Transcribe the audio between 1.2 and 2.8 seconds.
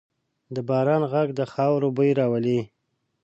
د خاورو بوی راولي.